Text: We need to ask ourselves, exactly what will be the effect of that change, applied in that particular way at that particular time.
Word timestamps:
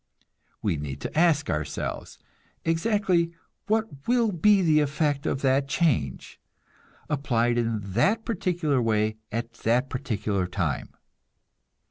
We 0.63 0.77
need 0.77 0.99
to 1.01 1.15
ask 1.15 1.47
ourselves, 1.47 2.17
exactly 2.65 3.33
what 3.67 3.85
will 4.07 4.31
be 4.31 4.63
the 4.63 4.79
effect 4.79 5.27
of 5.27 5.43
that 5.43 5.67
change, 5.67 6.39
applied 7.07 7.59
in 7.59 7.81
that 7.91 8.25
particular 8.25 8.81
way 8.81 9.17
at 9.31 9.53
that 9.57 9.91
particular 9.91 10.47
time. 10.47 10.89